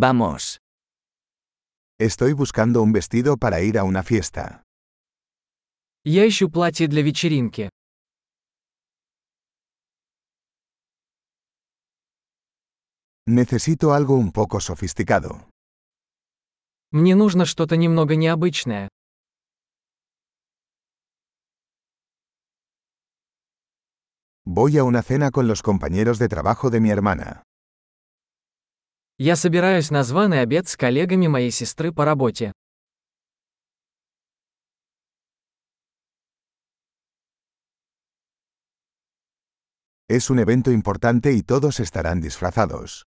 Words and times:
Vamos. 0.00 0.61
Estoy 1.99 2.31
buscando 2.31 2.81
un 2.81 2.93
vestido 2.93 3.35
para 3.35 3.59
ir 3.59 3.77
a 3.77 3.83
una 3.83 4.03
fiesta. 4.03 4.63
Я 6.05 6.25
ищу 6.25 6.49
платье 6.49 6.87
для 6.87 7.01
вечеринки. 7.03 7.69
Necesito 13.27 13.91
algo 13.91 14.15
un 14.15 14.31
poco 14.31 14.61
sofisticado. 14.61 15.49
Мне 16.91 17.13
нужно 17.15 17.45
что-то 17.45 17.75
немного 17.75 18.15
необычное. 18.15 18.87
Voy 24.45 24.77
a 24.77 24.85
una 24.85 25.01
cena 25.03 25.31
con 25.31 25.49
los 25.49 25.61
compañeros 25.61 26.17
de 26.17 26.29
trabajo 26.29 26.69
de 26.69 26.79
mi 26.79 26.91
hermana. 26.91 27.43
Я 29.23 29.35
собираюсь 29.35 29.91
на 29.91 30.03
званый 30.03 30.41
обед 30.41 30.67
с 30.67 30.75
коллегами 30.75 31.27
моей 31.27 31.51
сестры 31.51 31.93
по 31.93 32.05
работе. 32.05 32.53
Es 40.09 40.31
un 40.31 40.39
evento 40.39 40.71
importante 40.71 41.33
y 41.33 41.43
todos 41.43 41.79
estarán 41.79 42.19
disfrazados. 42.19 43.05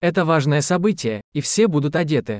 Это 0.00 0.24
важное 0.24 0.60
событие, 0.60 1.22
и 1.32 1.40
все 1.40 1.66
будут 1.66 1.96
одеты. 1.96 2.38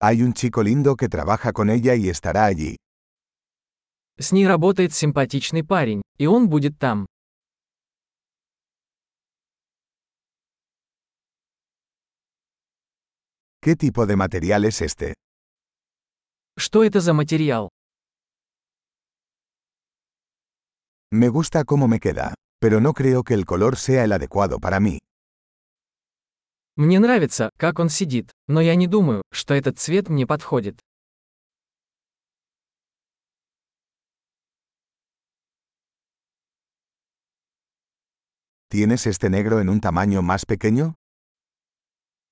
Hay 0.00 0.22
un 0.22 0.32
chico 0.32 0.64
lindo 0.64 0.96
que 0.96 1.08
trabaja 1.08 1.52
con 1.52 1.70
ella 1.70 1.94
y 1.94 2.08
estará 2.08 2.46
allí. 2.46 2.81
С 4.18 4.32
ней 4.32 4.46
работает 4.46 4.92
симпатичный 4.92 5.64
парень, 5.64 6.02
и 6.18 6.26
он 6.26 6.48
будет 6.48 6.78
там. 6.78 7.06
¿Qué 13.60 13.76
tipo 13.76 14.06
de 14.06 14.16
material 14.16 14.64
es 14.64 14.82
este? 14.82 15.14
Что 16.58 16.84
это 16.84 17.00
за 17.00 17.14
материал? 17.14 17.68
Me 21.12 21.28
gusta 21.28 21.64
cómo 21.64 21.88
me 21.88 22.00
queda, 22.00 22.34
pero 22.60 22.80
no 22.80 22.92
creo 22.92 23.22
que 23.22 23.34
el 23.34 23.44
color 23.46 23.76
sea 23.76 24.04
el 24.04 24.12
adecuado 24.12 24.58
para 24.58 24.80
mí. 24.80 24.98
Мне 26.76 26.98
нравится, 26.98 27.50
как 27.58 27.78
он 27.78 27.88
сидит, 27.88 28.30
но 28.48 28.60
я 28.60 28.74
не 28.74 28.86
думаю, 28.86 29.22
что 29.30 29.54
этот 29.54 29.78
цвет 29.78 30.08
мне 30.08 30.26
подходит. 30.26 30.80
¿Tienes 38.72 39.06
este 39.06 39.28
negro 39.28 39.60
en 39.60 39.68
un 39.68 39.82
tamaño 39.82 40.22
más 40.22 40.46
pequeño? 40.46 40.94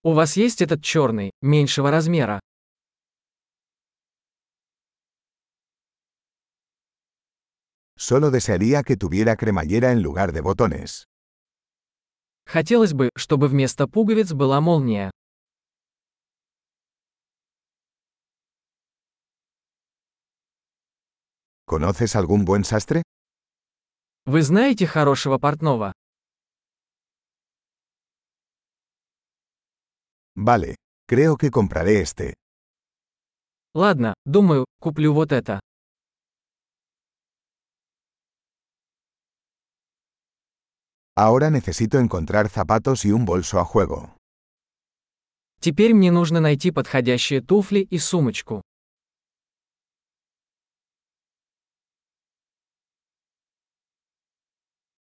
У 0.02 0.14
вас 0.14 0.38
есть 0.38 0.62
этот 0.62 0.80
черный, 0.80 1.32
меньшего 1.42 1.90
размера? 1.90 2.40
Solo 7.94 8.30
desearía 8.30 8.82
que 8.84 8.96
tuviera 8.96 9.36
cremallera 9.36 9.92
en 9.92 10.00
lugar 10.00 10.32
de 10.32 10.40
botones. 10.40 11.04
Хотелось 12.46 12.94
бы, 12.94 13.10
чтобы 13.18 13.48
вместо 13.48 13.86
пуговиц 13.86 14.32
была 14.32 14.62
молния. 14.62 15.10
¿Conoces 21.66 22.16
algún 22.16 22.46
buen 22.46 22.64
sastre? 22.64 23.02
Вы 24.24 24.40
знаете 24.40 24.86
хорошего 24.86 25.36
портного? 25.36 25.92
Vale, 30.39 30.75
creo 31.07 31.37
que 31.37 31.49
compraré 31.51 32.01
este. 32.01 32.33
Ладно, 33.73 34.13
думаю, 34.25 34.65
куплю 34.79 35.13
вот 35.13 35.31
это. 35.31 35.59
Ahora 41.17 41.49
necesito 41.49 41.99
encontrar 41.99 42.49
zapatos 42.49 43.05
y 43.05 43.11
un 43.11 43.23
bolso 43.25 43.59
a 43.59 43.63
juego. 43.65 44.15
Теперь 45.61 45.93
мне 45.93 46.11
нужно 46.11 46.41
найти 46.41 46.71
подходящие 46.71 47.41
туфли 47.41 47.79
и 47.79 47.97
сумочку. 47.97 48.61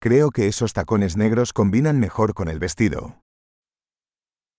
Creo 0.01 0.31
que 0.31 0.47
esos 0.47 0.71
tacones 0.71 1.17
negros 1.17 1.51
combinan 1.51 1.99
mejor 1.99 2.33
con 2.33 2.47
el 2.47 2.57
vestido. 2.57 3.19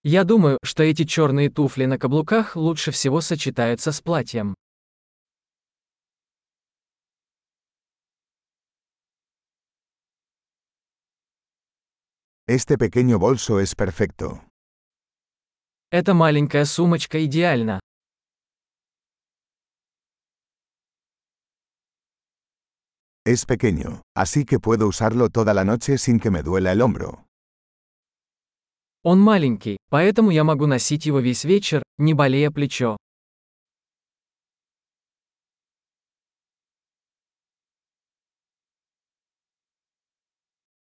Я 0.08 0.24
думаю, 0.24 0.60
что 0.62 0.84
эти 0.84 1.04
черные 1.04 1.50
туфли 1.50 1.86
на 1.86 1.98
каблуках 1.98 2.56
лучше 2.56 2.92
всего 2.92 3.22
сочетаются 3.22 3.92
с 3.92 4.02
платьем. 4.02 4.54
Este 12.48 12.78
pequeño 12.78 13.18
bolso 13.18 13.60
es 13.60 13.74
perfecto. 13.74 14.44
Эта 15.90 16.14
маленькая 16.14 16.66
сумочка 16.66 17.26
идеальна. 17.26 17.80
Es 23.26 23.48
pequeño, 23.48 24.04
así 24.16 24.46
que 24.46 24.60
puedo 24.60 24.88
usarlo 24.88 25.30
toda 25.30 25.56
la 25.56 25.64
noche 25.64 25.98
sin 25.98 26.20
que 26.20 26.30
me 26.30 26.44
duela 26.44 26.74
el 26.74 26.82
hombro. 26.82 27.25
Он 29.08 29.20
маленький, 29.20 29.78
поэтому 29.92 30.32
я 30.32 30.44
могу 30.44 30.66
носить 30.66 31.06
его 31.06 31.20
весь 31.20 31.44
вечер, 31.44 31.84
не 32.00 32.16
болея 32.16 32.50
плечо. 32.50 32.98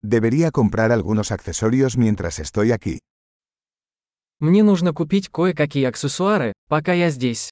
Debería 0.03 0.50
comprar 0.50 0.93
algunos 0.93 1.31
accesorios 1.31 1.99
mientras 1.99 2.38
estoy 2.38 2.72
aquí. 2.72 3.00
Мне 4.41 4.62
нужно 4.62 4.94
купить 4.94 5.28
кое-какие 5.28 5.84
аксессуары, 5.84 6.55
пока 6.69 6.94
я 6.94 7.10
здесь. 7.10 7.50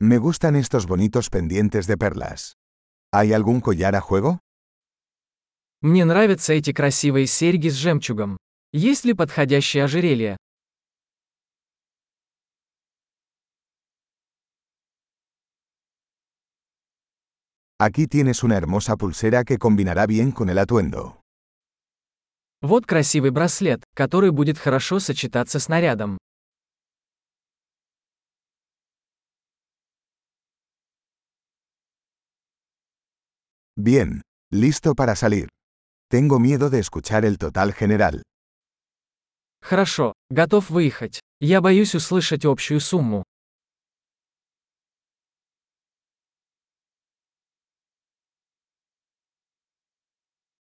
Me 0.00 0.16
gustan 0.16 0.56
estos 0.56 0.86
bonitos 0.86 1.28
pendientes 1.28 1.86
de 1.86 1.98
perlas. 1.98 2.54
¿Hay 3.10 3.32
algún 3.32 3.62
collar 3.62 3.94
a 3.94 4.00
juego? 4.02 4.38
Мне 5.80 6.04
нравятся 6.04 6.52
эти 6.52 6.72
красивые 6.72 7.26
серьги 7.26 7.68
с 7.68 7.74
жемчугом. 7.74 8.36
Есть 8.72 9.04
ли 9.06 9.14
подходящее 9.14 9.84
ожерелье? 9.84 10.36
Aquí 17.80 18.06
tienes 18.08 18.42
una 18.42 18.56
hermosa 18.56 18.96
pulsera 18.96 19.44
que 19.44 19.56
combinará 19.56 20.06
bien 20.06 20.32
con 20.32 20.50
el 20.50 20.58
atuendo. 20.58 21.22
Вот 22.60 22.86
красивый 22.86 23.30
браслет, 23.30 23.84
который 23.94 24.32
будет 24.32 24.58
хорошо 24.58 24.98
сочетаться 24.98 25.60
с 25.60 25.68
нарядом. 25.68 26.18
Bien, 33.77 34.21
listo 34.51 34.93
para 34.93 35.15
salir. 35.15 35.49
Tengo 36.09 36.39
miedo 36.39 36.69
de 36.69 36.79
escuchar 36.79 37.25
el 37.25 37.37
total 37.37 37.73
general. 37.73 38.21
Хорошо, 39.63 40.13
готов 40.29 40.69
выехать. 40.69 41.19
Я 41.39 41.59
боюсь 41.61 41.95
услышать 41.95 42.45
общую 42.45 42.79
сумму. 42.79 43.23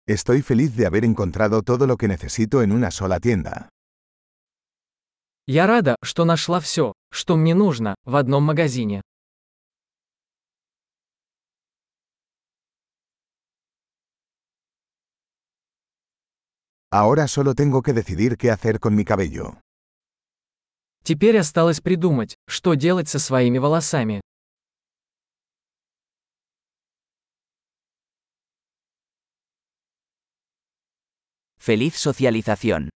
Estoy 0.06 0.42
feliz 0.42 0.76
de 0.76 0.86
haber 0.86 1.04
encontrado 1.04 1.62
todo 1.62 1.86
lo 1.86 1.96
que 1.96 2.08
necesito 2.08 2.62
en 2.62 2.72
una 2.72 2.90
sola 2.90 3.20
tienda. 3.20 3.68
Я 5.46 5.66
рада, 5.66 5.96
что 6.02 6.24
нашла 6.24 6.60
все, 6.60 6.92
что 7.12 7.36
мне 7.36 7.54
нужно, 7.54 7.94
в 8.04 8.16
одном 8.16 8.44
магазине. 8.44 9.02
Ahora 16.94 17.28
solo 17.28 17.54
tengo 17.54 17.82
que 17.82 17.92
decidir 17.92 18.36
qué 18.36 18.50
hacer 18.50 18.80
con 18.80 18.94
mi 18.94 19.04
cabello. 19.04 19.60
Теперь 21.02 21.38
осталось 21.38 21.80
придумать, 21.80 22.34
что 22.46 22.74
делать 22.74 23.08
со 23.08 23.18
своими 23.18 23.58
волосами. 23.58 24.20
Feliz 31.58 31.94
socialización. 31.96 32.90